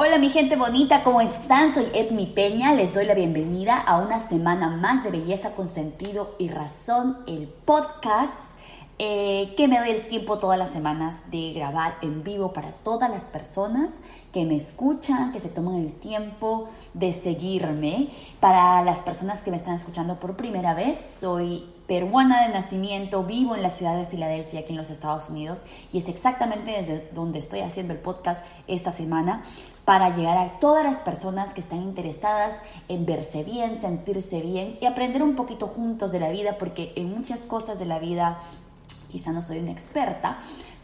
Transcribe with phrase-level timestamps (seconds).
[0.00, 1.74] Hola mi gente bonita, ¿cómo están?
[1.74, 6.36] Soy Edmi Peña, les doy la bienvenida a una semana más de Belleza con Sentido
[6.38, 8.60] y Razón, el podcast
[9.00, 13.10] eh, que me doy el tiempo todas las semanas de grabar en vivo para todas
[13.10, 14.00] las personas
[14.32, 18.10] que me escuchan, que se toman el tiempo de seguirme.
[18.38, 23.56] Para las personas que me están escuchando por primera vez, soy peruana de nacimiento, vivo
[23.56, 27.38] en la ciudad de Filadelfia, aquí en los Estados Unidos, y es exactamente desde donde
[27.38, 29.42] estoy haciendo el podcast esta semana
[29.86, 32.54] para llegar a todas las personas que están interesadas
[32.88, 37.10] en verse bien, sentirse bien y aprender un poquito juntos de la vida, porque en
[37.10, 38.38] muchas cosas de la vida
[39.08, 40.40] quizá no soy una experta,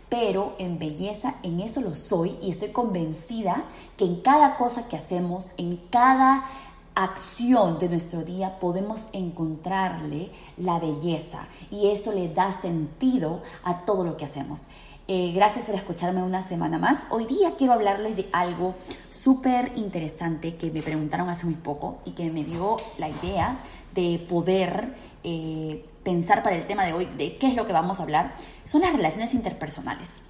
[0.08, 3.64] pero en belleza, en eso lo soy y estoy convencida
[3.98, 6.44] que en cada cosa que hacemos, en cada
[6.94, 14.04] acción de nuestro día podemos encontrarle la belleza y eso le da sentido a todo
[14.04, 14.68] lo que hacemos.
[15.06, 17.06] Eh, gracias por escucharme una semana más.
[17.10, 18.74] Hoy día quiero hablarles de algo
[19.10, 23.60] súper interesante que me preguntaron hace muy poco y que me dio la idea
[23.94, 28.00] de poder eh, pensar para el tema de hoy, de qué es lo que vamos
[28.00, 30.22] a hablar, son las relaciones interpersonales.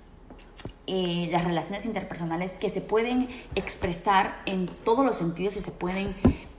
[0.86, 6.14] Eh, las relaciones interpersonales que se pueden expresar en todos los sentidos y se pueden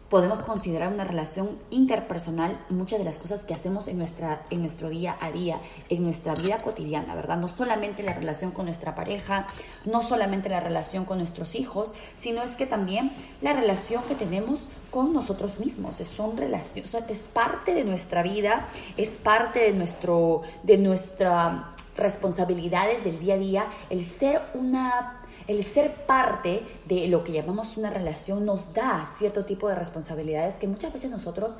[0.09, 4.89] podemos considerar una relación interpersonal muchas de las cosas que hacemos en, nuestra, en nuestro
[4.89, 7.37] día a día, en nuestra vida cotidiana, ¿verdad?
[7.37, 9.47] No solamente la relación con nuestra pareja,
[9.85, 14.67] no solamente la relación con nuestros hijos, sino es que también la relación que tenemos
[14.91, 15.95] con nosotros mismos.
[15.97, 21.71] Son relaciones, o sea, es parte de nuestra vida, es parte de, nuestro, de nuestra
[21.97, 27.77] responsabilidades del día a día, el ser una el ser parte de lo que llamamos
[27.77, 31.59] una relación nos da cierto tipo de responsabilidades que muchas veces nosotros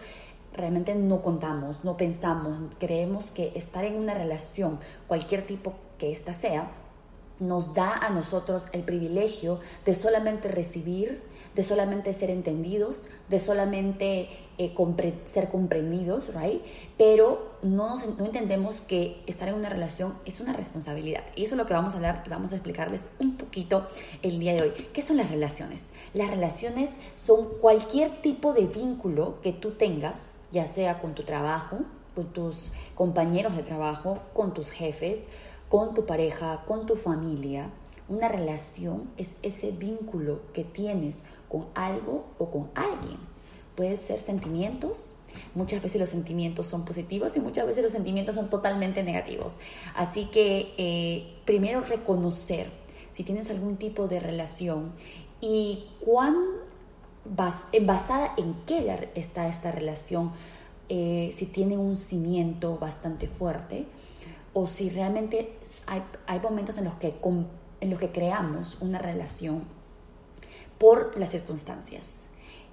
[0.53, 6.33] realmente no contamos, no pensamos, creemos que estar en una relación, cualquier tipo que ésta
[6.33, 6.71] sea,
[7.39, 11.21] nos da a nosotros el privilegio de solamente recibir,
[11.55, 14.75] de solamente ser entendidos, de solamente eh,
[15.25, 16.61] ser comprendidos, right?
[16.97, 21.23] Pero no, no entendemos que estar en una relación es una responsabilidad.
[21.35, 23.87] Y eso es lo que vamos a hablar y vamos a explicarles un poquito
[24.21, 24.71] el día de hoy.
[24.93, 25.93] ¿Qué son las relaciones?
[26.13, 31.79] Las relaciones son cualquier tipo de vínculo que tú tengas, ya sea con tu trabajo,
[32.13, 35.29] con tus compañeros de trabajo, con tus jefes,
[35.69, 37.69] con tu pareja, con tu familia,
[38.07, 43.17] una relación es ese vínculo que tienes con algo o con alguien.
[43.75, 45.13] Puede ser sentimientos,
[45.53, 49.55] muchas veces los sentimientos son positivos y muchas veces los sentimientos son totalmente negativos.
[49.95, 52.69] Así que eh, primero reconocer
[53.11, 54.91] si tienes algún tipo de relación
[55.41, 56.35] y cuán
[57.25, 60.31] basada en qué está esta relación,
[60.89, 63.87] eh, si tiene un cimiento bastante fuerte
[64.53, 65.57] o si realmente
[65.87, 67.13] hay, hay momentos en los que
[67.85, 69.63] en los que creamos una relación
[70.79, 72.27] por las circunstancias.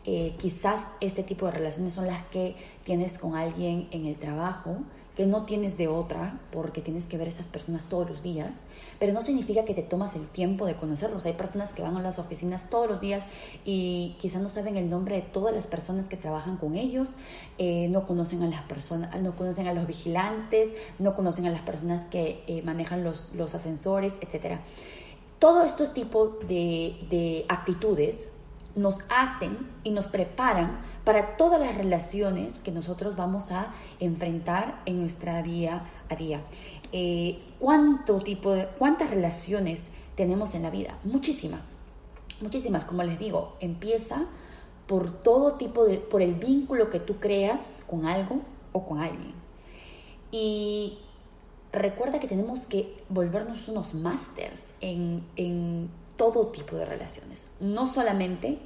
[0.04, 4.78] Eh, quizás este tipo de relaciones son las que tienes con alguien en el trabajo,
[5.16, 8.64] que no tienes de otra, porque tienes que ver a estas personas todos los días,
[8.98, 11.26] pero no significa que te tomas el tiempo de conocerlos.
[11.26, 13.24] Hay personas que van a las oficinas todos los días
[13.64, 17.16] y quizás no saben el nombre de todas las personas que trabajan con ellos,
[17.58, 21.60] eh, no conocen a las personas, no conocen a los vigilantes, no conocen a las
[21.60, 24.60] personas que eh, manejan los, los ascensores, etc.
[25.38, 28.30] Todos estos tipos de, de actitudes
[28.74, 35.00] nos hacen y nos preparan para todas las relaciones que nosotros vamos a enfrentar en
[35.00, 36.42] nuestra día a día.
[36.92, 40.98] Eh, ¿Cuánto tipo de, cuántas relaciones tenemos en la vida?
[41.04, 41.78] Muchísimas,
[42.40, 42.84] muchísimas.
[42.84, 44.26] Como les digo, empieza
[44.86, 48.40] por todo tipo de, por el vínculo que tú creas con algo
[48.72, 49.34] o con alguien.
[50.30, 50.98] Y
[51.72, 58.58] recuerda que tenemos que volvernos unos masters en, en todo tipo de relaciones, no solamente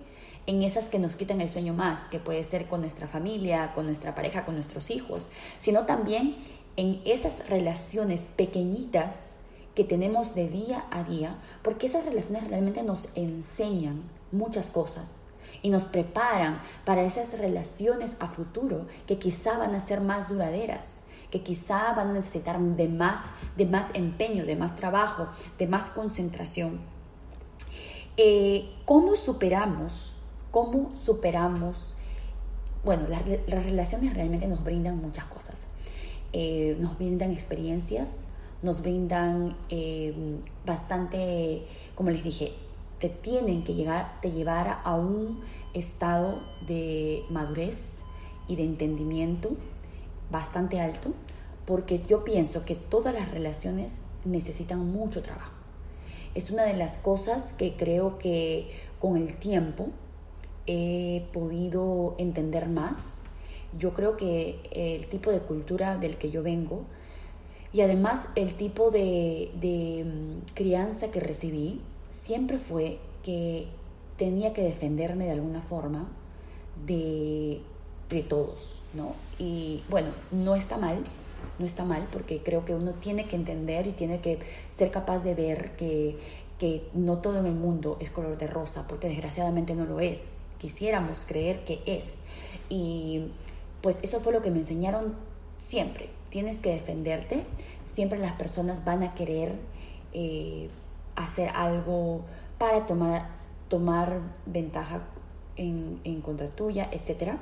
[0.46, 3.86] en esas que nos quitan el sueño más, que puede ser con nuestra familia, con
[3.86, 6.36] nuestra pareja, con nuestros hijos, sino también
[6.76, 9.40] en esas relaciones pequeñitas
[9.74, 14.02] que tenemos de día a día, porque esas relaciones realmente nos enseñan
[14.32, 15.24] muchas cosas
[15.62, 21.06] y nos preparan para esas relaciones a futuro que quizá van a ser más duraderas,
[21.30, 25.28] que quizá van a necesitar de más, de más empeño, de más trabajo,
[25.58, 26.95] de más concentración.
[28.18, 30.16] Eh, ¿Cómo superamos?
[30.50, 31.96] ¿Cómo superamos?
[32.82, 35.66] Bueno, las, relaciones realmente nos brindan muchas cosas.
[36.32, 38.28] Eh, nos brindan experiencias,
[38.62, 40.14] nos brindan eh,
[40.64, 42.52] bastante, como les dije,
[43.00, 45.42] te tienen que llegar, te llevar a un
[45.74, 48.04] estado de madurez
[48.48, 49.50] y de entendimiento
[50.30, 51.12] bastante alto,
[51.66, 55.55] porque yo pienso que todas las relaciones necesitan mucho trabajo.
[56.36, 59.88] Es una de las cosas que creo que con el tiempo
[60.66, 63.24] he podido entender más.
[63.78, 66.82] Yo creo que el tipo de cultura del que yo vengo
[67.72, 71.80] y además el tipo de, de mm, crianza que recibí
[72.10, 73.68] siempre fue que
[74.18, 76.06] tenía que defenderme de alguna forma
[76.86, 77.62] de,
[78.10, 79.14] de todos, ¿no?
[79.38, 81.02] Y bueno, no está mal,
[81.58, 84.38] no está mal porque creo que uno tiene que entender y tiene que
[84.68, 86.18] ser capaz de ver que,
[86.58, 90.42] que no todo en el mundo es color de rosa, porque desgraciadamente no lo es.
[90.58, 92.22] Quisiéramos creer que es.
[92.68, 93.32] Y
[93.82, 95.14] pues eso fue lo que me enseñaron
[95.58, 96.10] siempre.
[96.30, 97.44] Tienes que defenderte.
[97.84, 99.54] Siempre las personas van a querer
[100.12, 100.68] eh,
[101.14, 102.22] hacer algo
[102.58, 103.28] para tomar,
[103.68, 105.02] tomar ventaja
[105.56, 107.34] en, en contra tuya, etc.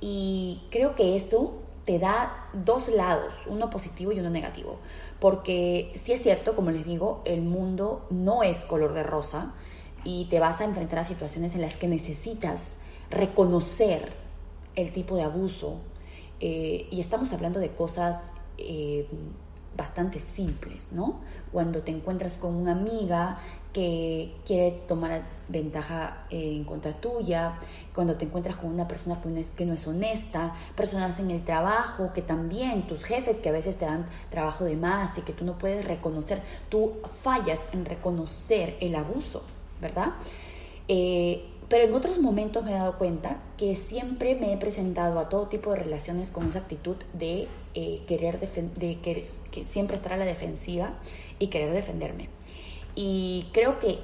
[0.00, 4.78] Y creo que eso te da dos lados, uno positivo y uno negativo.
[5.20, 9.54] Porque sí es cierto, como les digo, el mundo no es color de rosa
[10.04, 12.78] y te vas a enfrentar a situaciones en las que necesitas
[13.10, 14.12] reconocer
[14.74, 15.80] el tipo de abuso.
[16.40, 19.06] Eh, y estamos hablando de cosas eh,
[19.76, 21.20] bastante simples, ¿no?
[21.52, 23.38] Cuando te encuentras con una amiga
[23.72, 27.58] que quiere tomar ventaja en contra tuya,
[27.94, 29.20] cuando te encuentras con una persona
[29.56, 33.78] que no es honesta, personas en el trabajo que también, tus jefes que a veces
[33.78, 36.92] te dan trabajo de más y que tú no puedes reconocer, tú
[37.22, 39.42] fallas en reconocer el abuso,
[39.80, 40.12] ¿verdad?
[40.86, 45.28] Eh, pero en otros momentos me he dado cuenta que siempre me he presentado a
[45.28, 50.12] todo tipo de relaciones con esa actitud de eh, querer de que, que siempre estar
[50.12, 50.94] a la defensiva
[51.38, 52.28] y querer defenderme.
[52.96, 54.00] Y creo que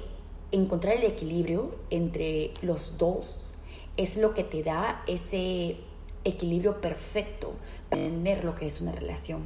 [0.53, 3.51] encontrar el equilibrio entre los dos
[3.97, 5.75] es lo que te da ese
[6.23, 7.53] equilibrio perfecto
[7.89, 9.41] para entender lo que es una relación.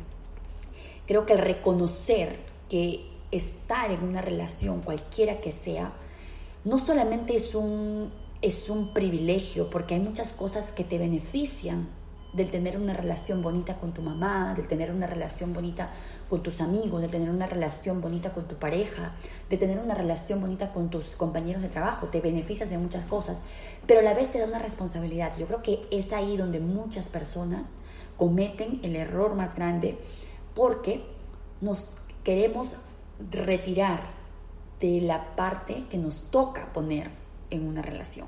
[1.07, 2.37] Creo que el reconocer
[2.69, 5.93] que estar en una relación, cualquiera que sea,
[6.65, 8.11] no solamente es un,
[8.43, 11.87] es un privilegio, porque hay muchas cosas que te benefician
[12.35, 15.89] del tener una relación bonita con tu mamá, del tener una relación bonita
[16.29, 19.13] con tus amigos, de tener una relación bonita con tu pareja,
[19.49, 23.41] de tener una relación bonita con tus compañeros de trabajo, te beneficias de muchas cosas,
[23.87, 25.37] pero a la vez te da una responsabilidad.
[25.37, 27.79] Yo creo que es ahí donde muchas personas
[28.17, 29.97] cometen el error más grande
[30.53, 31.05] porque
[31.61, 32.75] nos queremos
[33.31, 34.01] retirar
[34.79, 37.09] de la parte que nos toca poner
[37.49, 38.27] en una relación.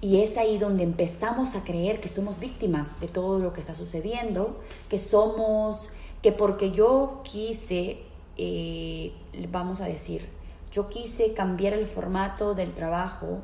[0.00, 3.74] Y es ahí donde empezamos a creer que somos víctimas de todo lo que está
[3.74, 5.88] sucediendo, que somos
[6.24, 7.98] que porque yo quise,
[8.38, 9.12] eh,
[9.50, 10.26] vamos a decir,
[10.72, 13.40] yo quise cambiar el formato del trabajo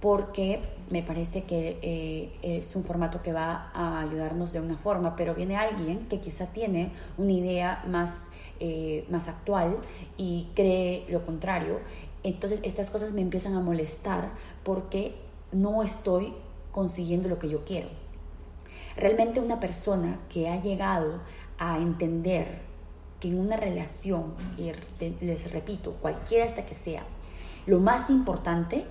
[0.00, 5.16] porque me parece que eh, es un formato que va a ayudarnos de una forma,
[5.16, 8.30] pero viene alguien que quizá tiene una idea más,
[8.60, 9.78] eh, más actual
[10.16, 11.80] y cree lo contrario.
[12.22, 14.30] Entonces estas cosas me empiezan a molestar
[14.62, 15.14] porque
[15.52, 16.34] no estoy
[16.72, 17.88] consiguiendo lo que yo quiero.
[18.96, 21.20] Realmente una persona que ha llegado
[21.58, 22.62] a entender
[23.20, 24.72] que en una relación, y
[25.24, 27.04] les repito, cualquiera hasta que sea,
[27.66, 28.84] lo más importante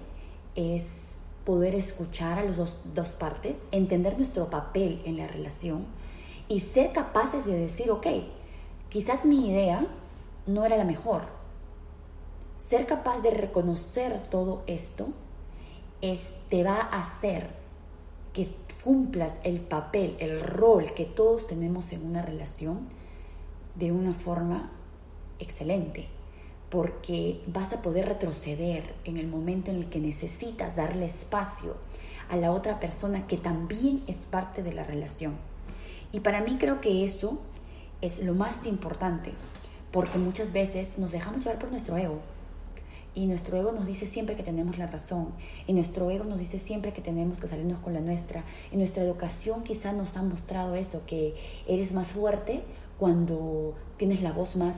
[0.55, 5.85] es poder escuchar a las dos, dos, partes, entender nuestro papel en la relación
[6.47, 8.07] y ser capaces de decir, ok,
[8.89, 9.85] quizás mi idea
[10.45, 11.23] no era la mejor.
[12.57, 15.09] Ser capaz de reconocer todo esto
[16.01, 17.49] es, te va a hacer
[18.33, 18.47] que
[18.83, 22.87] cumplas el papel, el rol que todos tenemos en una relación
[23.75, 24.71] de una forma
[25.39, 26.07] excelente,
[26.69, 31.75] porque vas a poder retroceder en el momento en el que necesitas darle espacio
[32.29, 35.35] a la otra persona que también es parte de la relación.
[36.11, 37.41] Y para mí creo que eso
[38.01, 39.33] es lo más importante,
[39.91, 42.19] porque muchas veces nos dejamos llevar por nuestro ego
[43.13, 45.29] y nuestro ego nos dice siempre que tenemos la razón.
[45.67, 48.43] Y nuestro ego nos dice siempre que tenemos que salirnos con la nuestra.
[48.71, 51.35] Y nuestra educación quizá nos ha mostrado eso, que
[51.67, 52.61] eres más fuerte
[52.97, 54.75] cuando tienes la voz más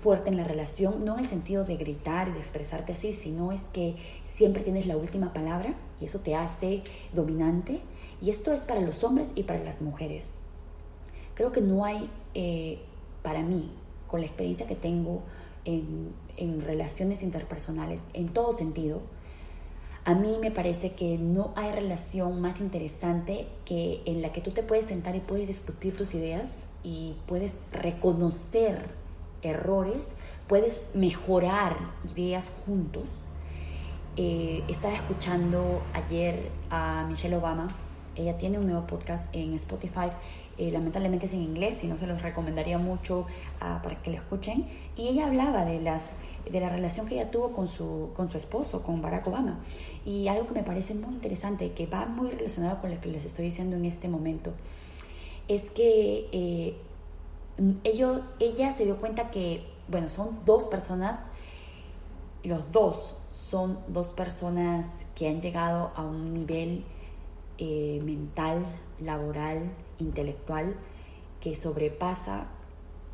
[0.00, 3.52] fuerte en la relación, no en el sentido de gritar y de expresarte así, sino
[3.52, 3.96] es que
[4.26, 6.82] siempre tienes la última palabra y eso te hace
[7.12, 7.80] dominante.
[8.22, 10.36] Y esto es para los hombres y para las mujeres.
[11.34, 12.80] Creo que no hay, eh,
[13.22, 13.70] para mí,
[14.06, 15.22] con la experiencia que tengo,
[15.64, 16.12] en,
[16.60, 19.02] relaciones interpersonales, en todo sentido,
[20.06, 24.50] a mí me parece que no hay relación más interesante que en la que tú
[24.50, 28.86] te puedes sentar y puedes discutir tus ideas y puedes reconocer
[29.40, 31.74] errores, puedes mejorar
[32.14, 33.08] ideas juntos.
[34.16, 37.74] Eh, estaba escuchando ayer a Michelle Obama,
[38.14, 40.10] ella tiene un nuevo podcast en Spotify
[40.58, 43.26] eh, lamentablemente es en inglés y no se los recomendaría mucho
[43.60, 44.66] ah, para que lo escuchen.
[44.96, 46.12] Y ella hablaba de las
[46.50, 49.58] de la relación que ella tuvo con su, con su esposo, con Barack Obama.
[50.04, 53.24] Y algo que me parece muy interesante, que va muy relacionado con lo que les
[53.24, 54.52] estoy diciendo en este momento,
[55.48, 56.76] es que eh,
[57.84, 61.30] ella se dio cuenta que, bueno, son dos personas,
[62.42, 66.84] los dos son dos personas que han llegado a un nivel
[67.58, 68.66] eh, mental,
[69.00, 70.76] laboral, intelectual,
[71.40, 72.48] que sobrepasa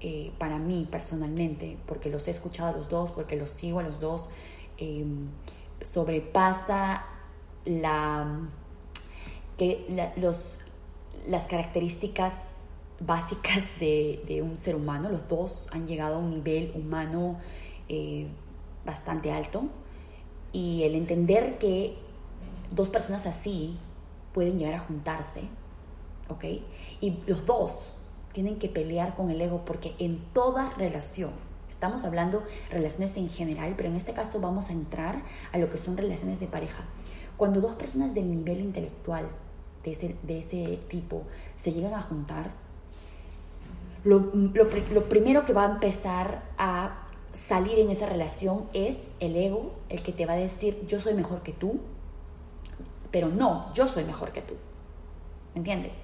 [0.00, 3.82] eh, para mí personalmente, porque los he escuchado a los dos, porque los sigo a
[3.82, 4.30] los dos,
[4.78, 5.28] em,
[5.82, 7.04] sobrepasa
[7.64, 8.48] la,
[9.58, 10.60] que los,
[11.26, 12.66] las características
[13.00, 15.08] básicas de, un ser humano.
[15.08, 17.38] Los dos han llegado a un nivel humano
[17.88, 18.28] eh,
[18.84, 19.64] bastante alto
[20.52, 21.96] y el entender que
[22.70, 23.76] dos personas así
[24.32, 25.42] pueden llegar a juntarse,
[26.28, 26.44] ¿ok?
[27.00, 27.96] Y los dos
[28.32, 31.30] tienen que pelear con el ego porque en toda relación,
[31.68, 35.22] estamos hablando relaciones en general, pero en este caso vamos a entrar
[35.52, 36.84] a lo que son relaciones de pareja.
[37.36, 39.28] Cuando dos personas del nivel intelectual
[39.84, 41.22] de ese, de ese tipo
[41.56, 42.52] se llegan a juntar,
[44.04, 49.72] lo, lo primero que va a empezar a salir en esa relación es el ego,
[49.88, 51.80] el que te va a decir yo soy mejor que tú,
[53.10, 54.54] pero no, yo soy mejor que tú.
[55.54, 55.98] ¿Me entiendes?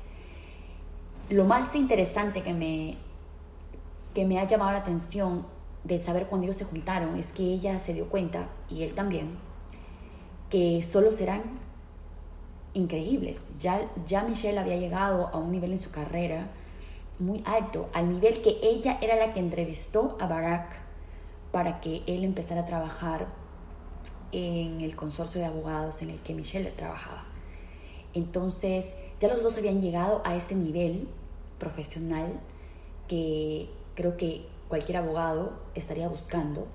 [1.29, 2.97] lo más interesante que me,
[4.15, 5.45] que me ha llamado la atención
[5.85, 9.37] de saber cuando ellos se juntaron es que ella se dio cuenta, y él también,
[10.51, 11.43] que solo serán
[12.75, 13.41] increíbles.
[13.59, 16.49] Ya, ya Michelle había llegado a un nivel en su carrera
[17.19, 20.81] muy alto, al nivel que ella era la que entrevistó a Barack
[21.51, 23.27] para que él empezara a trabajar
[24.33, 27.25] en el consorcio de abogados en el que Michelle trabajaba.
[28.15, 31.09] Entonces, ya los dos habían llegado a ese nivel
[31.59, 32.41] profesional
[33.09, 36.67] que creo que cualquier abogado estaría buscando,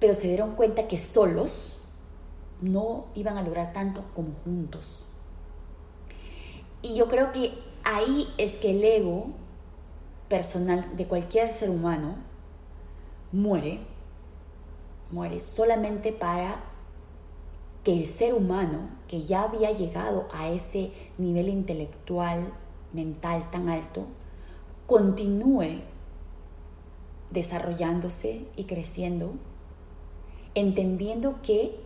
[0.00, 1.78] pero se dieron cuenta que solos
[2.60, 5.04] no iban a lograr tanto como juntos.
[6.82, 9.28] Y yo creo que ahí es que el ego
[10.28, 12.16] personal de cualquier ser humano
[13.32, 13.80] muere,
[15.14, 16.64] muere solamente para
[17.84, 22.52] que el ser humano que ya había llegado a ese nivel intelectual,
[22.92, 24.06] mental tan alto,
[24.86, 25.82] continúe
[27.30, 29.34] desarrollándose y creciendo,
[30.54, 31.78] entendiendo que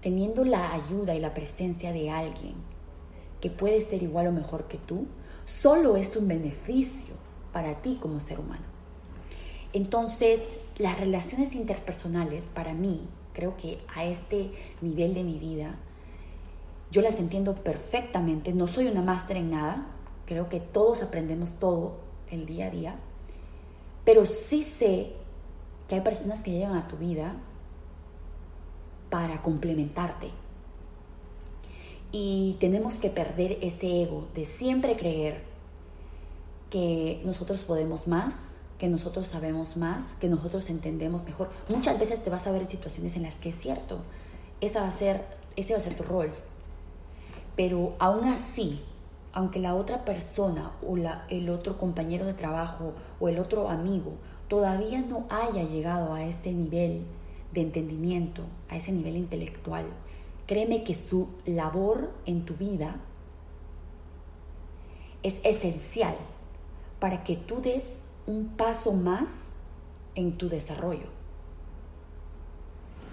[0.00, 2.54] teniendo la ayuda y la presencia de alguien
[3.40, 5.06] que puede ser igual o mejor que tú,
[5.44, 7.14] solo es un beneficio
[7.52, 8.71] para ti como ser humano.
[9.72, 14.50] Entonces, las relaciones interpersonales para mí Creo que a este
[14.80, 15.76] nivel de mi vida
[16.90, 18.52] yo las entiendo perfectamente.
[18.52, 19.86] No soy una máster en nada.
[20.26, 21.96] Creo que todos aprendemos todo
[22.30, 22.96] el día a día.
[24.04, 25.12] Pero sí sé
[25.88, 27.36] que hay personas que llegan a tu vida
[29.08, 30.28] para complementarte.
[32.10, 35.44] Y tenemos que perder ese ego de siempre creer
[36.68, 41.50] que nosotros podemos más, que nosotros sabemos más, que nosotros entendemos mejor.
[41.68, 44.00] Muchas veces te vas a ver en situaciones en las que es cierto,
[44.60, 45.24] esa va a ser,
[45.54, 46.32] ese va a ser tu rol.
[47.54, 48.82] Pero aún así,
[49.32, 54.14] aunque la otra persona o la, el otro compañero de trabajo o el otro amigo
[54.48, 57.04] todavía no haya llegado a ese nivel
[57.52, 59.84] de entendimiento, a ese nivel intelectual,
[60.44, 62.96] créeme que su labor en tu vida
[65.22, 66.16] es esencial
[66.98, 69.62] para que tú des un paso más
[70.14, 71.06] en tu desarrollo.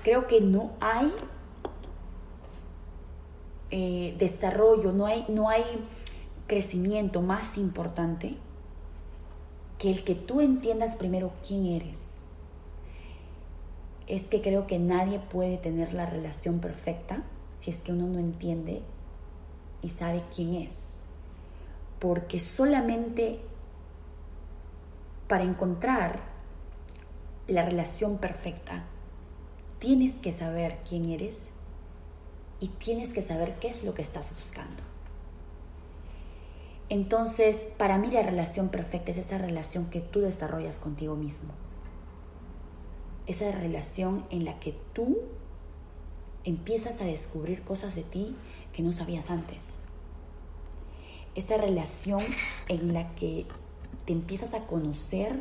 [0.04, 1.14] Creo que no hay
[3.72, 5.64] eh, desarrollo, no hay, no hay
[6.48, 8.38] crecimiento más importante
[9.78, 12.36] que el que tú entiendas primero quién eres.
[14.08, 17.24] Es que creo que nadie puede tener la relación perfecta
[17.58, 18.82] si es que uno no entiende
[19.82, 21.06] y sabe quién es.
[22.00, 23.40] Porque solamente
[25.30, 26.20] para encontrar
[27.48, 28.84] la relación perfecta,
[29.78, 31.52] tienes que saber quién eres
[32.60, 34.82] y tienes que saber qué es lo que estás buscando.
[36.90, 41.54] Entonces, para mí la relación perfecta es esa relación que tú desarrollas contigo mismo.
[43.28, 45.20] Esa relación en la que tú
[46.44, 48.36] empiezas a descubrir cosas de ti
[48.74, 49.76] que no sabías antes.
[51.36, 52.24] Esa relación
[52.68, 53.46] en la que
[54.06, 55.40] te empiezas a conocer,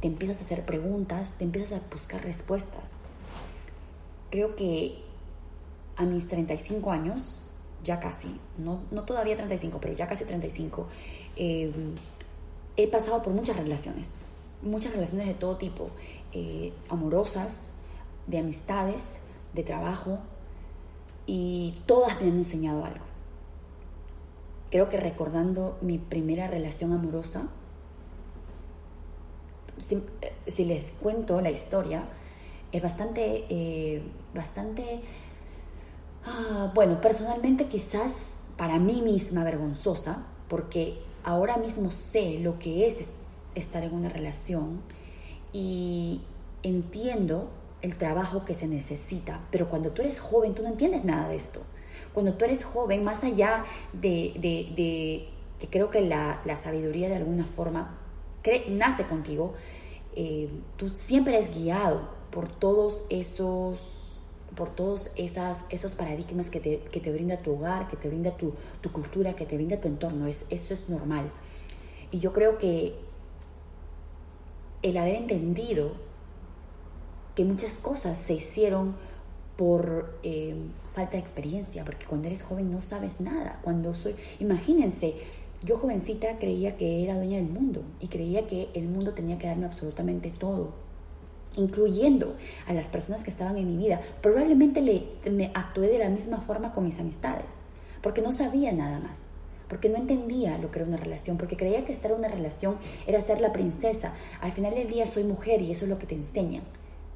[0.00, 3.02] te empiezas a hacer preguntas, te empiezas a buscar respuestas.
[4.30, 5.02] Creo que
[5.96, 7.42] a mis 35 años,
[7.84, 10.86] ya casi, no, no todavía 35, pero ya casi 35,
[11.36, 11.94] em,
[12.76, 14.26] he pasado por muchas relaciones,
[14.62, 15.90] muchas relaciones de todo tipo,
[16.32, 17.72] eh, amorosas,
[18.26, 19.20] de amistades,
[19.52, 20.18] de trabajo,
[21.26, 23.04] y todas me han enseñado algo.
[24.70, 27.48] Creo que recordando mi primera relación amorosa,
[29.80, 32.04] si, les cuento la historia,
[32.72, 34.02] es bastante, eh,
[34.34, 35.00] bastante,
[36.24, 43.06] ah, bueno, personalmente quizás para mí misma vergonzosa, porque ahora mismo sé lo que es
[43.54, 44.80] estar en una relación
[45.52, 46.20] y
[46.62, 47.50] entiendo
[47.82, 51.36] el trabajo que se necesita, pero cuando tú eres joven tú no entiendes nada de
[51.36, 51.62] esto.
[52.12, 57.16] Cuando tú eres joven, más allá de, de, que creo que la, la, sabiduría de
[57.16, 57.99] alguna forma
[58.68, 59.54] nace contigo,
[60.16, 64.06] eh, tú siempre eres guiado por todos esos
[64.54, 68.36] por todos esas, esos paradigmas que te, que te brinda tu hogar, que te brinda
[68.36, 70.26] tu, tu cultura, que te brinda tu entorno.
[70.26, 71.30] Es, eso es normal.
[72.10, 72.94] Y yo creo que
[74.82, 75.92] el haber entendido
[77.36, 78.96] que muchas cosas se hicieron
[79.56, 80.56] por eh,
[80.94, 83.60] falta de experiencia, porque cuando eres joven no sabes nada.
[83.62, 85.14] Cuando soy, imagínense,
[85.62, 89.46] yo jovencita creía que era dueña del mundo y creía que el mundo tenía que
[89.46, 90.72] darme absolutamente todo,
[91.56, 92.36] incluyendo
[92.66, 94.00] a las personas que estaban en mi vida.
[94.22, 97.54] Probablemente le, me actué de la misma forma con mis amistades,
[98.02, 99.36] porque no sabía nada más
[99.68, 102.76] porque no entendía lo que era una relación, porque creía que estar en una relación
[103.06, 104.12] era ser la princesa.
[104.40, 106.64] Al final del día soy mujer y eso es lo que te enseñan.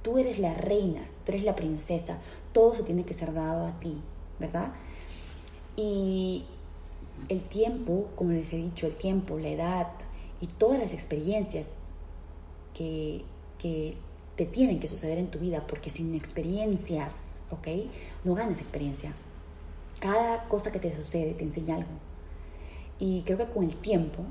[0.02, 2.18] Tú eres la reina, tú eres la princesa,
[2.52, 4.00] todo se tiene que ser dado a ti,
[4.38, 4.72] ¿verdad?
[5.74, 6.44] Y
[7.28, 9.88] el tiempo, como les he dicho, el tiempo, la edad
[10.40, 11.68] y todas las experiencias
[12.74, 13.24] que,
[13.58, 13.96] que
[14.36, 17.68] te tienen que suceder en tu vida, porque sin experiencias, ¿ok?
[18.24, 19.14] No ganas experiencia.
[20.00, 21.90] Cada cosa que te sucede te enseña algo.
[22.98, 24.24] Y creo que con el tiempo,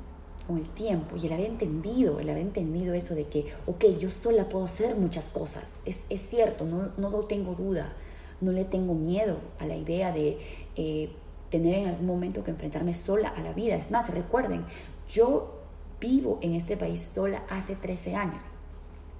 [0.45, 4.09] con el tiempo y el haber entendido, el haber entendido eso de que, ok, yo
[4.09, 7.93] sola puedo hacer muchas cosas, es, es cierto, no, no tengo duda,
[8.41, 10.37] no le tengo miedo a la idea de
[10.75, 11.09] eh,
[11.53, 13.75] tener en algún momento que enfrentarme sola a la vida.
[13.75, 14.65] Es más, recuerden,
[15.07, 15.59] yo
[16.01, 18.41] vivo en este país sola hace 13 años.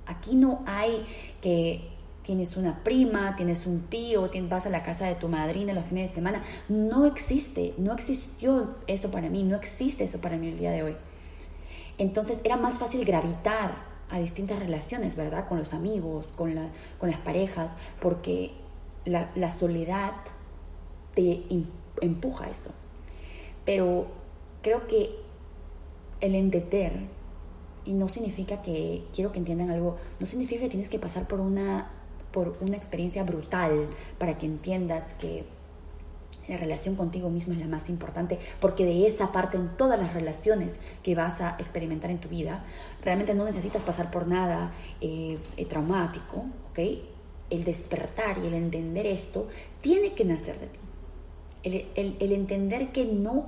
[0.08, 1.06] Aquí no hay
[1.42, 1.92] que
[2.24, 6.10] tienes una prima, tienes un tío, vas a la casa de tu madrina los fines
[6.10, 6.42] de semana.
[6.70, 10.82] No existe, no existió eso para mí, no existe eso para mí el día de
[10.82, 10.96] hoy.
[12.00, 13.76] Entonces era más fácil gravitar
[14.10, 15.48] a distintas relaciones, ¿verdad?
[15.48, 16.52] Con los amigos, con,
[16.98, 18.54] con las parejas, porque
[19.06, 20.14] la, soledad
[21.14, 21.44] te
[22.04, 22.72] empuja eso.
[23.66, 24.08] Pero
[24.62, 25.16] creo que
[26.22, 26.94] el entender,
[27.86, 31.40] y no significa que, quiero que entiendan algo, no significa que tienes que pasar por
[31.40, 31.92] una,
[32.32, 35.44] por una experiencia brutal para que entiendas que
[36.48, 40.14] la relación contigo mismo es la más importante, porque de esa parte en todas las
[40.14, 42.66] relaciones que vas a experimentar en tu vida,
[43.02, 46.80] realmente no necesitas pasar por nada eh, eh, traumático, ¿ok?
[47.50, 49.48] El despertar y el entender esto
[49.82, 50.80] tiene que nacer de ti.
[51.64, 51.86] El,
[52.20, 53.46] entender que no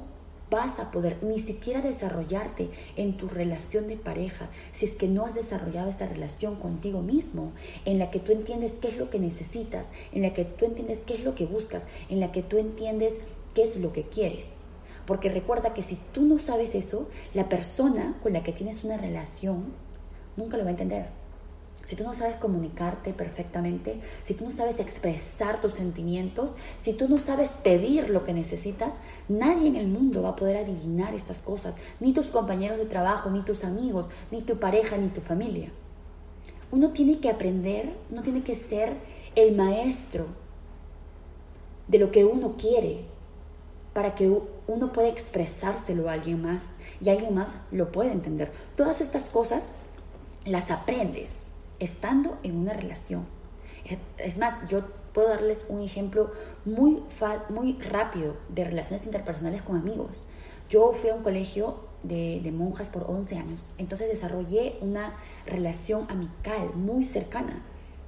[0.49, 5.25] vas a poder ni siquiera desarrollarte en tu relación de pareja si es que no
[5.25, 7.51] has desarrollado esta relación contigo mismo,
[7.83, 10.99] en la que tú entiendes qué es lo que necesitas, en la que tú entiendes
[11.05, 13.19] qué es lo que buscas, en la que tú entiendes
[13.53, 14.61] qué es lo que quieres.
[15.05, 18.97] Porque recuerda que si tú no sabes eso, la persona con la que tienes una
[18.97, 19.73] relación
[20.37, 21.24] nunca lo va a entender
[21.85, 27.07] si tú no sabes comunicarte perfectamente, si tú no sabes expresar tus sentimientos, si tú
[27.07, 28.95] no sabes pedir lo que necesitas,
[29.29, 33.29] nadie en el mundo va a poder adivinar estas cosas, ni tus compañeros de trabajo,
[33.29, 35.71] ni tus amigos, ni tu pareja, ni tu familia.
[36.71, 38.97] Uno tiene que aprender, uno tiene que ser
[39.35, 40.25] el maestro
[41.87, 43.05] de lo que uno quiere
[43.93, 44.27] para que
[44.65, 48.51] uno pueda expresárselo a alguien más y alguien más lo pueda entender.
[48.75, 49.67] Todas estas cosas
[50.45, 51.44] las aprendes
[51.79, 53.25] estando en una relación.
[54.17, 54.83] Es más, yo
[55.13, 56.31] puedo darles un ejemplo
[56.65, 57.03] muy,
[57.49, 60.27] muy rápido de relaciones interpersonales con amigos.
[60.69, 65.13] Yo fui a un colegio de, monjas por 11 años, entonces desarrollé una
[65.45, 67.61] relación amical muy cercana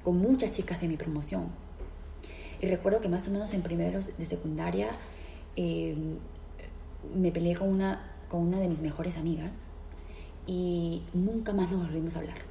[0.04, 1.46] con muchas chicas de mi promoción.
[2.60, 4.90] Y recuerdo que más o menos en primeros de secundaria
[5.56, 6.18] em,
[7.16, 9.68] me peleé con una, con una de mis mejores amigas
[10.48, 12.47] y nunca más nos volvimos a hablar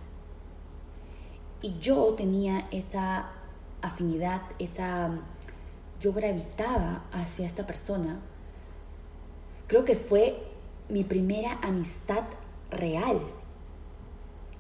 [1.62, 3.31] y yo tenía esa
[3.83, 5.11] afinidad, esa...
[5.99, 8.21] Yo gravitaba hacia esta persona.
[9.66, 10.47] Creo que fue
[10.90, 12.25] mi primera amistad
[12.71, 13.21] real.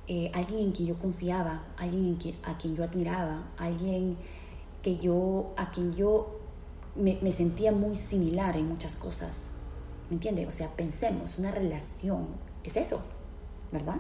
[0.08, 4.16] Eh, alguien en quien yo confiaba, alguien a quien yo admiraba, alguien
[4.82, 6.38] que yo, a quien yo
[6.94, 9.50] me, me sentía muy similar en muchas cosas.
[10.08, 10.48] ¿Me entiendes?
[10.48, 12.28] O sea, pensemos, una relación
[12.64, 13.00] es eso,
[13.72, 13.96] ¿verdad?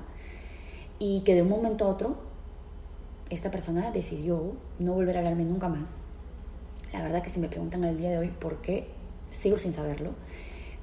[0.98, 2.25] Y que de un momento a otro,
[3.30, 6.02] esta persona decidió no volver a hablarme nunca más.
[6.92, 8.88] La verdad que si me preguntan al día de hoy por qué,
[9.32, 10.12] sigo sin saberlo.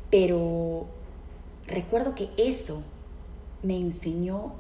[0.10, 0.88] Pero
[1.68, 2.84] recuerdo que eso
[3.64, 4.54] me enseñó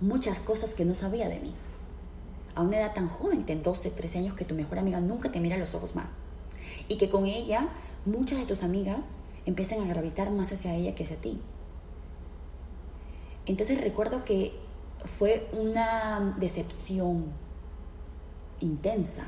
[0.00, 1.54] muchas cosas que no sabía de mí.
[2.54, 5.40] A una edad tan joven, de 12, 13 años, que tu mejor amiga nunca te
[5.40, 6.26] mira los ojos más.
[6.88, 7.68] Y que con ella
[8.04, 11.40] muchas de tus amigas empiezan a gravitar más hacia ella que hacia ti.
[13.46, 14.52] Entonces recuerdo que
[15.04, 17.26] fue una decepción
[18.60, 19.24] intensa.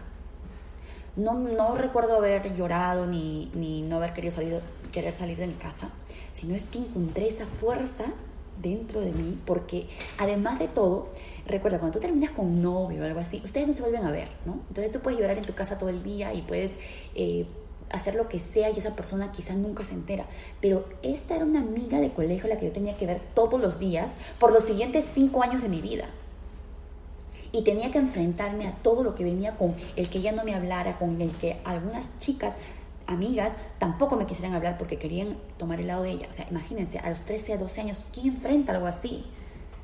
[1.16, 4.61] No, no recuerdo haber llorado ni, ni no haber querido salir,
[4.92, 5.90] querer salir de mi casa,
[6.33, 8.04] sino es que encontré esa fuerza
[8.62, 11.09] dentro de mí, porque además de todo,
[11.46, 14.11] recuerda, cuando tú terminas con un novio o algo así, ustedes no se vuelven a
[14.11, 14.61] ver, ¿no?
[14.68, 16.72] Entonces tú puedes llorar en tu casa todo el día y puedes
[17.14, 17.46] eh,
[17.90, 20.26] hacer lo que sea y esa persona quizás nunca se entera.
[20.61, 23.79] Pero esta era una amiga de colegio la que yo tenía que ver todos los
[23.79, 26.07] días por los siguientes cinco años de mi vida.
[27.53, 30.55] Y tenía que enfrentarme a todo lo que venía con el que ella no me
[30.55, 32.55] hablara, con el que algunas chicas
[33.09, 36.26] amigas tampoco me quisieran hablar porque querían tomar el lado de ella.
[36.31, 39.24] O sea, imagínense, a los 13, a 12 años, ¿quién enfrenta algo así?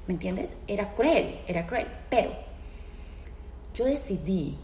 [0.07, 0.55] ¿Me entiendes?
[0.69, 1.89] Era cruel, era cruel.
[2.09, 2.31] Pero
[3.75, 4.57] yo decidí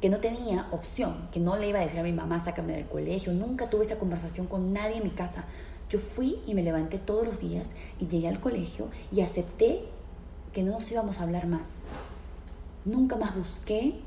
[0.00, 2.86] que no tenía opción, que no le iba a decir a mi mamá, sácame del
[2.86, 5.44] colegio, nunca tuve esa conversación con nadie en mi casa.
[5.90, 9.84] Yo fui y me levanté todos los días y llegué al colegio y acepté
[10.52, 11.86] que no nos íbamos a hablar más.
[12.84, 14.00] Nunca más busqué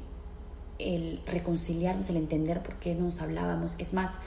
[0.79, 3.75] el reconciliarnos, el entender por qué no nos hablábamos.
[3.77, 4.17] Es más,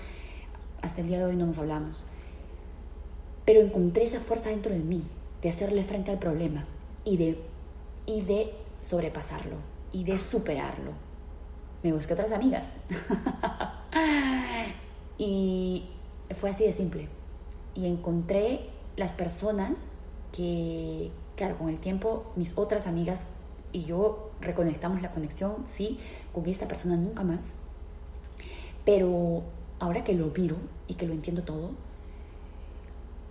[0.83, 2.05] hasta el día de hoy no nos hablamos.
[3.45, 5.03] Pero encontré esa fuerza dentro de mí
[5.43, 6.65] de hacerle frente al problema
[7.05, 7.41] y de,
[8.07, 9.57] y de sobrepasarlo
[9.93, 11.06] y de superarlo
[11.87, 12.72] me busqué otras amigas.
[15.18, 15.85] y
[16.38, 17.09] fue así de simple.
[17.75, 23.25] Y encontré las personas que, claro, con el tiempo mis otras amigas
[23.72, 25.99] y yo reconectamos la conexión, sí,
[26.33, 27.44] con esta persona nunca más.
[28.85, 29.44] Pero
[29.79, 30.57] ahora que lo miro
[30.88, 31.70] y que lo entiendo todo,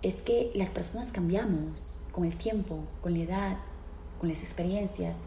[0.02, 3.58] es que las personas cambiamos con el tiempo, con la edad,
[4.18, 5.20] con las experiencias.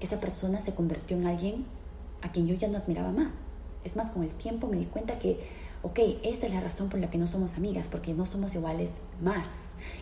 [0.00, 1.77] Esa persona se convirtió en alguien
[2.22, 3.54] a quien yo ya no admiraba más.
[3.84, 5.38] Es más, con el tiempo me di cuenta que,
[5.82, 8.98] ok, esta es la razón por la que no somos amigas, porque no somos iguales
[9.22, 9.46] más.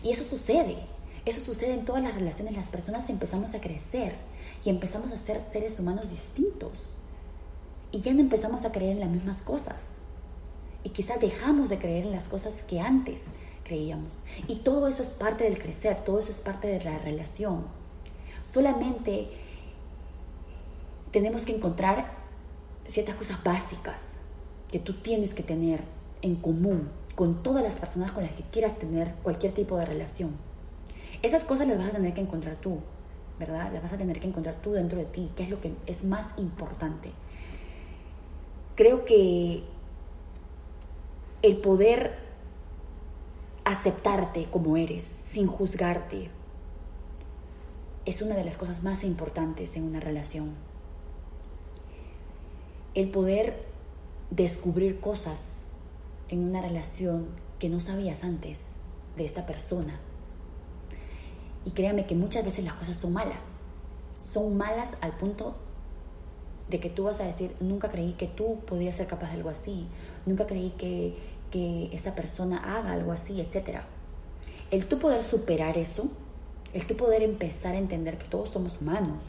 [0.02, 0.76] Y eso sucede.
[1.24, 2.56] Eso sucede en todas las relaciones.
[2.56, 4.14] Las personas empezamos a crecer
[4.64, 6.94] y empezamos a ser seres humanos distintos.
[7.92, 10.00] Y ya no empezamos a creer en las mismas cosas.
[10.84, 13.32] Y quizás dejamos de creer en las cosas que antes
[13.64, 14.18] creíamos.
[14.46, 17.64] Y todo eso es parte del crecer, todo eso es parte de la relación.
[18.48, 19.30] Solamente
[21.16, 22.10] tenemos que encontrar
[22.86, 24.20] ciertas cosas básicas
[24.70, 25.80] que tú tienes que tener
[26.20, 30.36] en común con todas las personas con las que quieras tener cualquier tipo de relación.
[31.22, 32.80] Esas cosas las vas a tener que encontrar tú,
[33.38, 33.72] ¿verdad?
[33.72, 36.04] Las vas a tener que encontrar tú dentro de ti, que es lo que es
[36.04, 37.12] más importante.
[38.74, 39.64] Creo que
[41.40, 42.18] el poder
[43.64, 46.28] aceptarte como eres, sin juzgarte,
[48.04, 50.75] es una de las cosas más importantes en una relación
[52.96, 53.62] el poder
[54.30, 55.68] descubrir cosas
[56.30, 57.26] en una relación
[57.58, 58.80] que no sabías antes
[59.18, 60.00] de esta persona.
[61.66, 63.60] Y créame que muchas veces las cosas son malas.
[64.18, 65.56] Son malas al punto
[66.70, 69.50] de que tú vas a decir, nunca creí que tú podías ser capaz de algo
[69.50, 69.86] así,
[70.24, 71.14] nunca creí que,
[71.50, 73.80] que esa persona haga algo así, etc.
[74.70, 76.08] El tú poder superar eso,
[76.72, 79.22] el tú poder empezar a entender que todos somos humanos,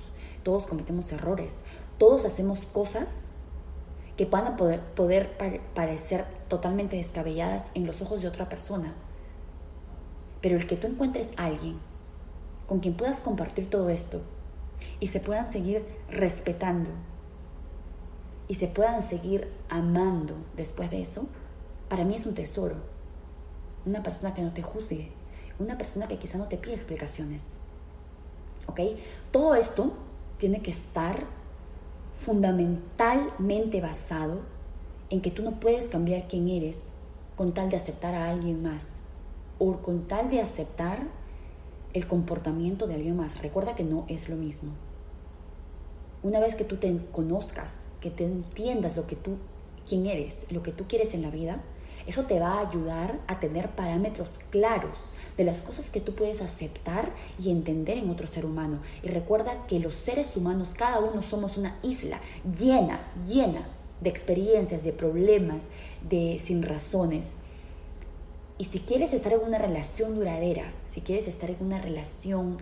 [0.43, 1.63] todos cometemos errores,
[1.97, 3.33] todos hacemos cosas
[4.17, 5.37] que van a poder,
[5.75, 8.95] parecer totalmente descabelladas en los ojos de otra persona.
[10.41, 11.77] Pero el que tú encuentres a alguien
[12.67, 14.21] con quien puedas compartir todo esto
[14.99, 16.89] y se puedan seguir respetando
[18.47, 21.27] y se puedan seguir amando después de eso,
[21.87, 22.75] para mí es un tesoro.
[23.85, 25.11] Una persona que no te juzgue,
[25.59, 27.57] una persona que quizá no te pida explicaciones.
[28.67, 28.79] ¿Ok?
[29.31, 29.93] Todo esto
[30.37, 31.23] tiene que estar
[32.17, 34.41] fundamentalmente basado
[35.09, 36.91] en que tú no puedes cambiar quién eres
[37.35, 39.01] con tal de aceptar a alguien más
[39.59, 41.07] o con tal de aceptar
[41.93, 43.41] el comportamiento de alguien más.
[43.41, 44.71] Recuerda que no es lo mismo.
[46.23, 49.37] Una vez que tú te conozcas, que te entiendas lo que tú,
[49.87, 51.61] quién eres, lo que tú quieres en la vida,
[52.07, 56.41] eso te va a ayudar a tener parámetros claros de las cosas que tú puedes
[56.41, 58.79] aceptar y entender en otro ser humano.
[59.03, 62.21] Y recuerda que los seres humanos, cada uno somos una isla
[62.57, 63.67] llena, llena
[63.99, 65.65] de experiencias, de problemas,
[66.09, 67.35] de sin razones.
[68.57, 72.57] Y si quieres estar en una relación duradera, si quieres estar en una relación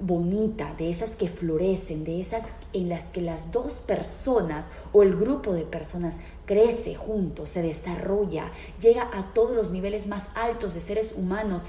[0.00, 5.14] bonita, de esas que florecen, de esas en las que las dos personas o el
[5.14, 10.80] grupo de personas crece juntos, se desarrolla, llega a todos los niveles más altos de
[10.80, 11.62] seres humanos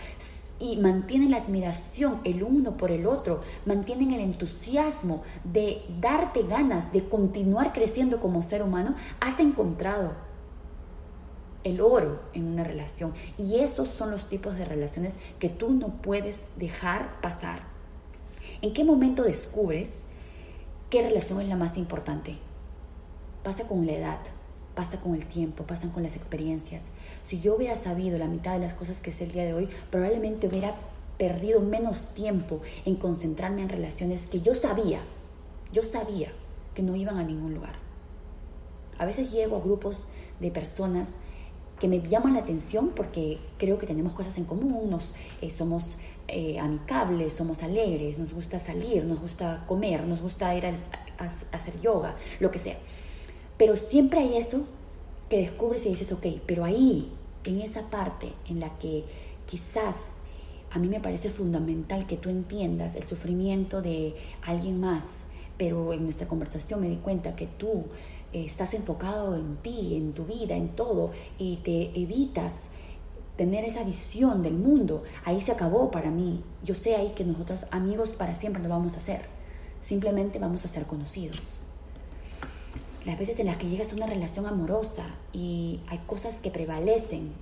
[0.60, 6.94] y mantienen la admiración el uno por el otro, mantienen el entusiasmo de darte ganas
[6.94, 10.14] de continuar creciendo como ser humano, has encontrado
[11.64, 13.14] el oro en una relación.
[13.38, 17.81] Y esos son los tipos de relaciones que tú no puedes dejar pasar.
[18.62, 20.04] ¿En qué momento descubres
[20.92, 22.38] qué relación es la más importante?
[23.44, 24.20] Pasa con la edad,
[24.76, 26.84] pasa con el tiempo, pasan con las experiencias.
[27.24, 29.68] Si yo hubiera sabido la mitad de las cosas que sé el día de hoy,
[29.90, 30.76] probablemente hubiera
[31.18, 35.00] perdido menos tiempo en concentrarme en relaciones que yo sabía,
[35.74, 36.32] yo sabía
[36.76, 37.74] que no iban a ningún lugar.
[39.00, 40.06] A veces llego a grupos
[40.40, 41.16] de personas
[41.80, 45.98] que me llaman la atención porque creo que tenemos cosas en común, nos, eh, somos
[46.34, 50.76] eh, amicables, somos alegres, nos gusta salir, nos gusta comer, nos gusta ir a,
[51.52, 52.78] hacer yoga, lo que sea.
[53.58, 54.66] Pero siempre hay eso
[55.30, 57.12] que descubres y dices, ok, pero ahí,
[57.44, 59.04] en esa parte en la que
[59.46, 60.22] quizás
[60.70, 65.26] a mí me parece fundamental que tú entiendas el sufrimiento de alguien más,
[65.58, 67.86] pero en nuestra conversación me di cuenta que tú
[68.32, 72.72] eh, estás enfocado en ti, en tu vida, en todo, y te evitas
[73.38, 76.44] tener esa visión del mundo, ahí se acabó para mí.
[76.64, 79.26] Yo sé ahí que nosotros amigos para siempre no vamos a ser.
[79.82, 81.42] Simplemente vamos a ser conocidos.
[83.06, 87.34] Las veces en las que llegas a una relación amorosa y hay cosas que prevalecen,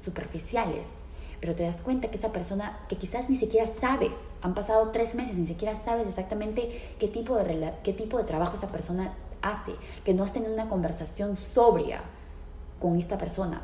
[0.00, 0.98] superficiales,
[1.40, 5.14] pero te das cuenta que esa persona que quizás ni siquiera sabes, han pasado tres
[5.14, 9.72] meses, ni siquiera sabes exactamente qué tipo de, qué tipo de trabajo esa persona hace,
[10.04, 12.02] que no has tenido una conversación sobria
[12.80, 13.62] con esta persona,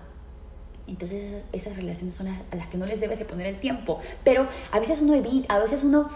[0.87, 4.01] entonces esas, relaciones son las, a las que no les debes de poner el tiempo.
[4.25, 6.11] Pero a veces uno evita, a veces uno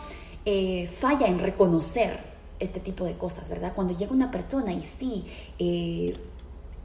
[0.48, 2.16] eh, falla en reconocer
[2.60, 3.72] este tipo de cosas, ¿verdad?
[3.74, 5.26] Cuando llega una persona y sí,
[5.58, 6.12] eh,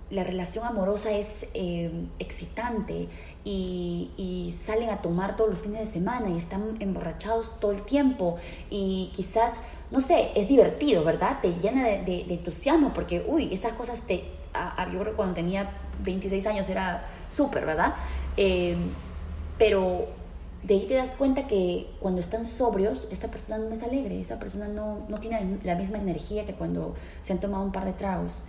[0.09, 3.07] la relación amorosa es eh, excitante
[3.45, 8.37] y, salen a tomar todos los fines de semana y están emborrachados todo el tiempo
[8.69, 9.59] y quizás,
[9.91, 11.39] no sé, es divertido, ¿verdad?
[11.41, 14.23] Te llena de, entusiasmo porque, uy, estas cosas te...
[14.91, 15.71] yo creo que cuando tenía
[16.03, 17.95] 26 años era súper, ¿verdad?
[18.37, 18.75] Eh,
[19.57, 20.07] pero
[20.63, 24.37] de ahí te das cuenta que cuando están sobrios, esta persona no es alegre, esa
[24.39, 27.93] persona no, no tiene la misma energía que cuando se han tomado un par de
[27.93, 28.43] tragos.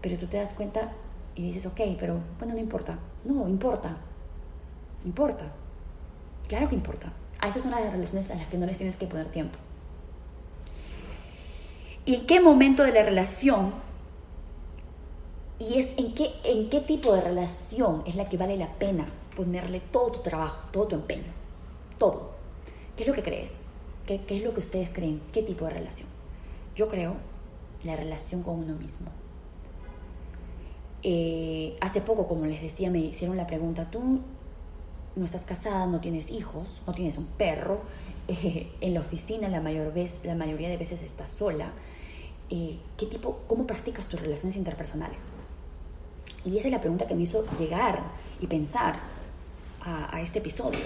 [0.00, 0.92] Pero tú te das cuenta
[1.34, 2.98] y dices, ok, pero bueno, no importa.
[3.24, 3.96] No, importa.
[5.04, 5.50] Importa.
[6.46, 7.12] Claro que importa.
[7.40, 9.58] A esas son las relaciones a las que no les tienes que poner tiempo.
[12.04, 13.72] ¿Y qué momento de la relación
[15.58, 19.06] y es en qué, en qué tipo de relación es la que vale la pena
[19.36, 21.32] ponerle todo tu trabajo, todo tu empeño,
[21.98, 22.32] todo.
[22.96, 23.70] ¿Qué es lo que crees?
[24.06, 25.20] ¿Qué, es lo que ustedes creen?
[25.32, 26.08] ¿Qué tipo de relación?
[26.76, 27.16] Yo creo
[27.84, 29.08] la relación con uno mismo.
[31.02, 34.20] Eh, hace poco, como les decía, me hicieron la pregunta, tú
[35.16, 37.80] no estás casada, no tienes hijos, no tienes un perro,
[38.28, 41.72] en la oficina la, mayor vez, la mayoría de veces estás sola.
[42.50, 45.20] Eh, ¿qué tipo, ¿Cómo practicas tus relaciones interpersonales?
[46.44, 48.02] Y esa es la pregunta que me hizo llegar
[48.40, 49.00] y pensar
[49.80, 50.80] a, este episodio.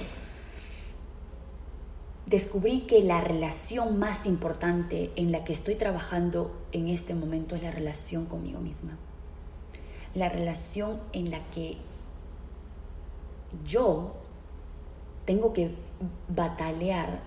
[2.27, 7.63] Descubrí que la relación más importante en la que estoy trabajando en este momento es
[7.63, 8.99] la relación conmigo misma.
[10.15, 11.77] La relación en la que
[13.65, 14.15] yo
[15.25, 15.75] tengo que
[16.29, 17.21] batalear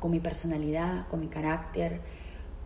[0.00, 2.00] con mi personalidad, con mi carácter,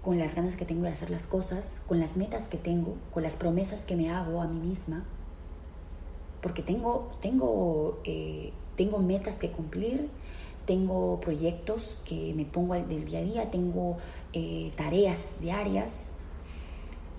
[0.02, 3.22] con las ganas que tengo de hacer las cosas, con las metas que tengo, con
[3.22, 5.04] las promesas que me hago a mí misma,
[6.40, 10.08] porque tengo, tengo, eh, tengo metas que cumplir,
[10.66, 13.98] tengo proyectos que me pongo del día a día, tengo
[14.32, 16.14] eh, tareas diarias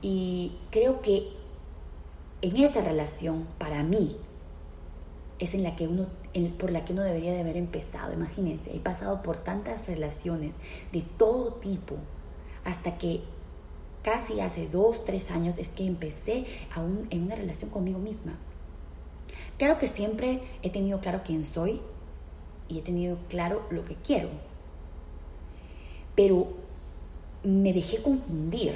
[0.01, 1.39] y creo que
[2.41, 4.17] en esa relación, para mí,
[5.39, 6.07] es en la que uno,
[6.57, 8.13] por la que uno debería de haber empezado.
[8.13, 10.55] Imagínense, he pasado por tantas relaciones
[10.91, 11.95] de todo tipo,
[12.63, 13.21] hasta que
[14.03, 16.45] casi hace dos, tres años es que empecé
[17.09, 18.37] en una relación conmigo misma.
[19.57, 21.81] Claro que siempre he tenido claro quién soy
[22.67, 24.29] y he tenido claro lo que quiero,
[26.15, 26.47] pero
[27.43, 28.75] me dejé confundir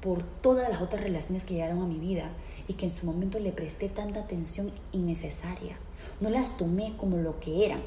[0.00, 2.30] por todas las otras relaciones que llegaron a mi vida
[2.68, 5.78] y que en su momento le presté tanta atención innecesaria.
[6.20, 7.82] No las tomé como lo que eran,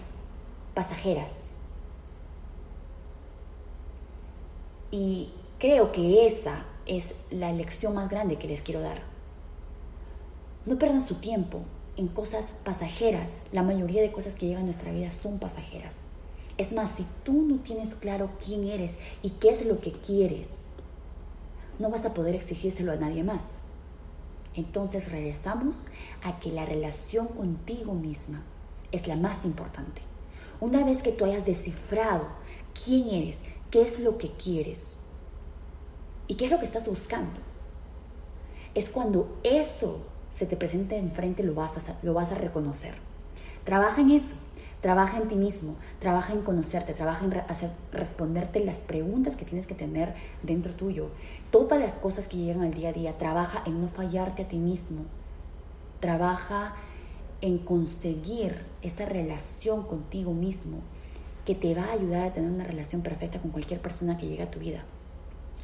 [0.73, 1.57] pasajeras.
[4.93, 9.01] Y creo que esa es la lección más grande que les quiero dar.
[10.67, 11.61] No pierdan su tiempo
[11.97, 13.39] en cosas pasajeras.
[13.51, 16.09] La mayoría de cosas que llegan a nuestra vida son pasajeras.
[16.59, 20.69] Es más, si tú no tienes claro quién eres y qué es lo que quieres,
[21.79, 23.61] no vas a poder exigírselo a nadie más.
[24.53, 25.87] Entonces regresamos
[26.21, 28.43] a que la relación contigo misma
[28.91, 30.03] es la más importante.
[30.61, 32.27] Una vez que tú hayas descifrado
[32.85, 33.41] quién eres,
[33.73, 34.99] qué es lo que quieres
[36.27, 37.39] y qué es lo que estás buscando,
[38.75, 39.97] es cuando eso
[40.31, 42.93] se te presente enfrente lo vas a, lo vas a reconocer.
[43.63, 44.35] Trabaja en eso.
[44.81, 49.65] Trabaja en ti mismo, trabaja en conocerte, trabaja en hacer, responderte las preguntas que tienes
[49.65, 51.09] que tener dentro tuyo.
[51.49, 54.57] Todas las cosas que llegan al día a día, trabaja en no fallarte a ti
[54.57, 55.05] mismo.
[55.99, 56.75] Trabaja
[57.41, 60.81] en conseguir esa relación contigo mismo
[61.45, 64.43] que te va a ayudar a tener una relación perfecta con cualquier persona que llegue
[64.43, 64.83] a tu vida.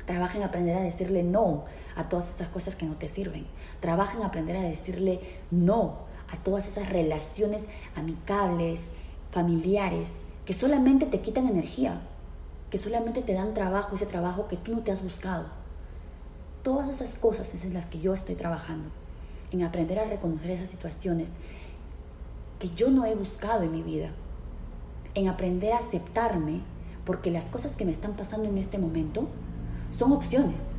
[0.05, 1.65] Trabaja en aprender a decirle no
[1.95, 3.45] a todas esas cosas que no te sirven.
[3.79, 5.19] Trabaja en aprender a decirle
[5.51, 7.63] no a todas esas relaciones
[7.95, 8.93] amicables,
[9.31, 12.01] familiares que solamente te quitan energía,
[12.71, 15.45] que solamente te dan trabajo, ese trabajo que tú no te has buscado.
[16.63, 18.89] Todas esas cosas es en las que yo estoy trabajando,
[19.51, 21.33] en aprender a reconocer esas situaciones
[22.59, 24.11] que yo no he buscado en mi vida,
[25.15, 26.61] en aprender a aceptarme,
[27.05, 29.27] porque las cosas que me están pasando en este momento
[29.91, 30.77] son opciones.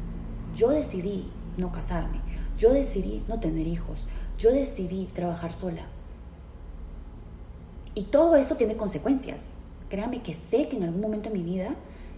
[0.55, 2.21] Yo decidí no casarme,
[2.59, 4.07] yo decidí no tener hijos,
[4.39, 5.83] yo decidí trabajar sola,
[7.95, 9.55] y todo eso tiene consecuencias.
[9.89, 11.75] Créanme que sé que en algún momento de mi vida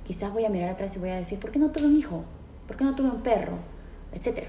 [0.07, 2.25] quizás voy a mirar atrás y voy a decir, ¿por qué no tuve un hijo?
[2.67, 3.57] ¿Por qué no tuve un perro?
[4.13, 4.49] Etcétera.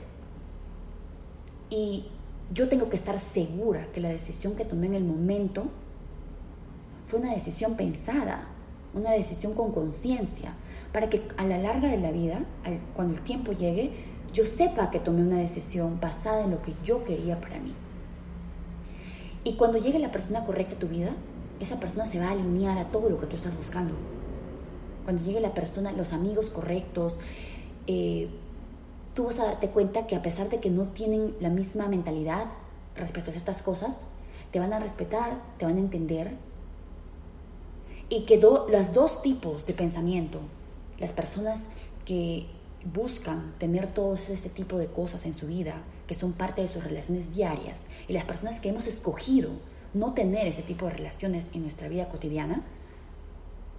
[1.70, 2.08] Y
[2.54, 5.66] yo tengo que estar segura que la decisión que tomé en el momento
[7.06, 8.48] fue una decisión pensada,
[8.94, 10.54] una decisión con conciencia,
[10.92, 12.44] para que a la larga de la vida,
[12.96, 13.92] cuando el tiempo llegue,
[14.34, 17.74] yo sepa que tomé una decisión basada en lo que yo quería para mí.
[19.44, 21.12] Y cuando llegue la persona correcta a tu vida,
[21.60, 23.94] esa persona se va a alinear a todo lo que tú estás buscando.
[25.04, 27.20] Cuando llegue la persona, los amigos correctos,
[27.88, 28.30] eh,
[29.14, 32.46] tú vas a darte cuenta que a pesar de que no tienen la misma mentalidad
[32.96, 34.06] respecto a ciertas cosas,
[34.52, 36.38] te van a respetar, te van a entender.
[38.14, 40.40] Y que los dos tipos de pensamiento,
[41.00, 41.64] las personas
[42.06, 42.46] que
[42.94, 46.84] buscan tener todo ese tipo de cosas en su vida, que son parte de sus
[46.84, 49.50] relaciones diarias, y las personas que hemos escogido
[49.96, 52.64] no tener ese tipo de relaciones en nuestra vida cotidiana,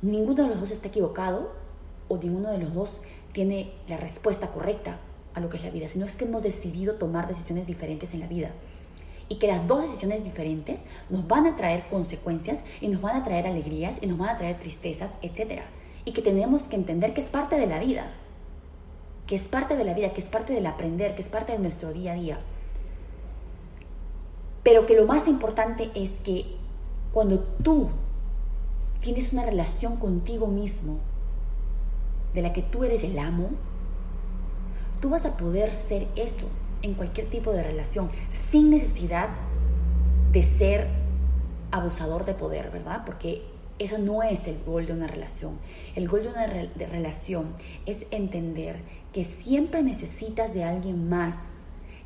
[0.03, 1.53] ninguno de los dos está equivocado
[2.09, 4.99] o ninguno de los dos tiene la respuesta correcta
[5.35, 8.19] a lo que es la vida, sino es que hemos decidido tomar decisiones diferentes en
[8.19, 8.51] la vida.
[9.29, 13.25] Y que las dos decisiones diferentes nos van a traer consecuencias y nos van a
[13.25, 15.63] traer alegrías y nos van a traer tristezas, etc.
[16.05, 18.13] Y que tenemos que entender que es parte de la vida
[19.27, 21.59] que es parte de la vida, que es parte del aprender, que es parte de
[21.59, 22.39] nuestro día a día.
[24.63, 26.57] Pero que lo más importante es que
[27.13, 27.89] cuando tú
[29.01, 30.99] tienes una relación contigo mismo,
[32.35, 33.51] de la que tú eres el amo,
[35.01, 36.49] tú vas a poder ser eso
[36.85, 39.31] en cualquier tipo de relación, sin necesidad
[40.33, 40.87] de ser
[41.71, 43.05] abusador de poder, ¿verdad?
[43.07, 43.43] Porque
[43.79, 45.59] eso no es el gol de una relación.
[45.95, 47.55] El gol de una relación
[47.87, 48.83] es entender
[49.15, 51.37] que siempre necesitas de alguien más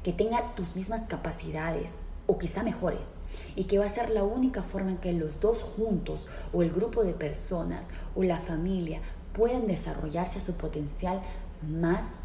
[0.04, 1.94] que tenga tus mismas capacidades
[2.28, 3.18] o quizá mejores
[3.56, 6.70] y que va a ser la única forma en que los dos juntos o el
[6.70, 9.00] grupo de personas o la familia
[9.32, 11.20] puedan desarrollarse a su potencial
[11.62, 12.18] más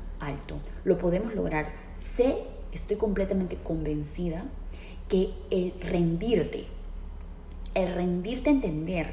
[0.83, 1.73] Lo podemos lograr.
[1.95, 2.38] Sé,
[2.71, 4.45] estoy completamente convencida
[5.09, 6.65] que el rendirte,
[7.75, 9.07] el rendirte a entender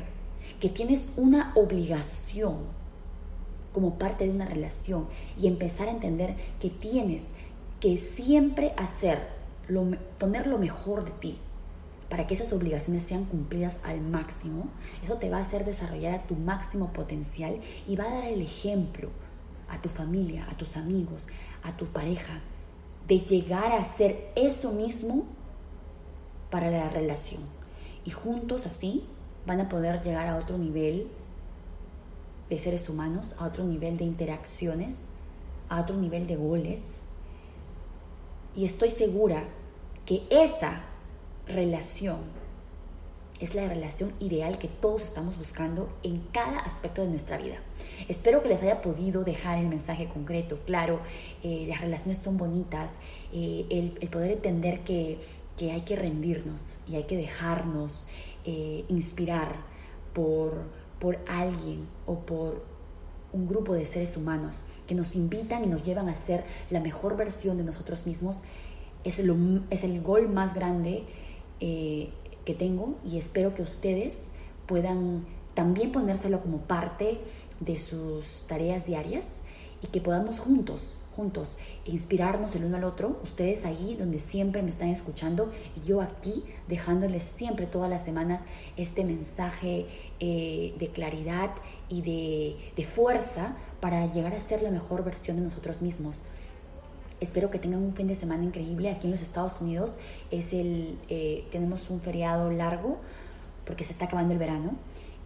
[0.60, 2.58] que tienes una obligación
[3.72, 5.06] como parte de una relación
[5.38, 7.28] y empezar a entender que tienes
[7.80, 9.28] que siempre hacer,
[10.18, 11.38] poner lo mejor de ti
[12.08, 14.68] para que esas obligaciones sean cumplidas al máximo,
[15.04, 18.42] eso te va a hacer desarrollar a tu máximo potencial y va a dar el
[18.42, 19.10] ejemplo
[19.70, 21.26] a tu familia, a tus amigos,
[21.62, 22.40] a tu pareja,
[23.06, 25.26] de llegar a hacer eso mismo
[26.50, 27.42] para la relación.
[28.04, 29.04] Y juntos así
[29.46, 31.08] van a poder llegar a otro nivel
[32.48, 35.06] de seres humanos, a otro nivel de interacciones,
[35.68, 37.04] a otro nivel de goles.
[38.54, 39.44] Y estoy segura
[40.04, 40.82] que esa
[41.46, 42.18] relación
[43.40, 47.56] es la relación ideal que todos estamos buscando en cada aspecto de nuestra vida.
[48.08, 50.58] Espero que les haya podido dejar el mensaje concreto.
[50.66, 51.00] Claro,
[51.42, 52.92] eh, las relaciones son bonitas,
[53.32, 55.18] eh, el, poder entender que,
[55.56, 58.06] que, hay que rendirnos y hay que dejarnos
[58.44, 59.56] eh, inspirar
[60.14, 62.62] por por alguien o por
[63.32, 67.16] un grupo de seres humanos que nos invitan y nos llevan a ser la mejor
[67.16, 68.40] versión de nosotros mismos,
[69.02, 71.04] es, es el gol más grande
[71.58, 74.32] que tengo y espero que ustedes
[74.66, 75.24] puedan
[75.54, 77.18] también ponérselo como parte
[77.60, 79.42] de sus tareas diarias
[79.82, 84.70] y que podamos juntos, juntos, inspirarnos el uno al otro, ustedes ahí donde siempre me
[84.70, 88.44] están escuchando y yo aquí dejándoles siempre todas las semanas
[88.76, 89.86] este mensaje
[90.20, 91.50] eh, de claridad
[91.88, 96.22] y de, de fuerza para llegar a ser la mejor versión de nosotros mismos.
[97.20, 98.90] Espero que tengan un fin de semana increíble.
[98.90, 99.94] Aquí en los Estados Unidos
[100.30, 102.98] es el, eh, tenemos un feriado largo
[103.66, 104.72] porque se está acabando el verano.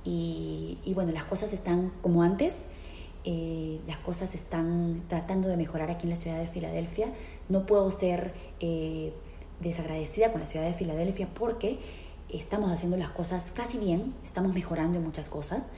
[0.05, 2.67] Y, y bueno, las cosas están como antes.
[3.27, 7.13] Eh, las cosas están tratando de mejorar aquí en la ciudad de Filadelfia.
[7.49, 9.15] No puedo ser eh,
[9.61, 11.79] desagradecida con la ciudad de Filadelfia porque
[12.29, 15.71] estamos haciendo las cosas casi bien, estamos mejorando en muchas cosas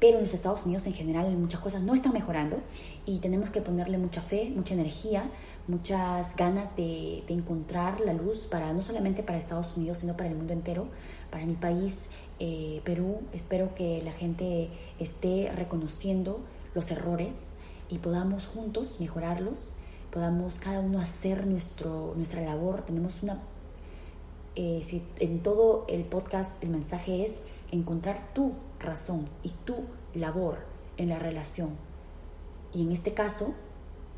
[0.00, 2.60] pero en los Estados Unidos en general muchas cosas no están mejorando
[3.04, 5.28] y tenemos que ponerle mucha fe, mucha energía,
[5.66, 10.36] muchas ganas de, encontrar la luz para no solamente para Estados Unidos, sino para el
[10.36, 10.88] mundo entero,
[11.30, 12.06] para mi país,
[12.38, 13.20] eh, Perú.
[13.32, 16.40] Espero que la gente esté reconociendo
[16.74, 17.54] los errores
[17.90, 19.70] y podamos juntos mejorarlos,
[20.12, 22.82] podamos cada uno hacer nuestro, nuestra labor.
[22.82, 23.42] Tenemos una...
[24.56, 27.34] Eh, si en todo el podcast el mensaje es
[27.70, 30.58] encontrar tu razón y tu labor
[30.96, 31.70] en la relación.
[32.72, 33.54] Y en este caso,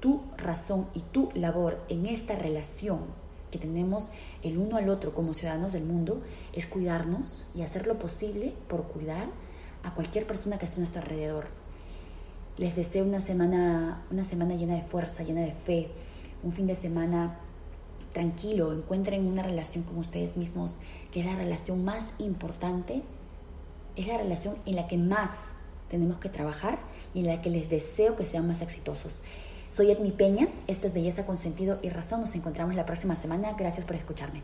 [0.01, 3.01] tu razón y tu labor en esta relación
[3.51, 4.11] que tenemos
[4.43, 8.85] el uno al otro como ciudadanos del mundo es cuidarnos y hacer lo posible por
[8.85, 9.29] cuidar
[9.83, 11.49] a cualquier persona que esté a nuestro alrededor.
[12.57, 15.89] Les deseo una semana, una semana llena de fuerza, llena de fe,
[16.43, 17.39] un fin de semana
[18.13, 20.81] tranquilo, encuentren una relación con ustedes mismos,
[21.11, 23.03] que es la relación más importante
[24.01, 26.79] es la relación en la que más tenemos que trabajar
[27.15, 29.23] y en la que les deseo que sean más exitosos.
[29.71, 33.55] Soy Edmi Peña, esto es Belleza con Sentido y Razón, nos encontramos la próxima semana,
[33.59, 34.43] gracias por escucharme.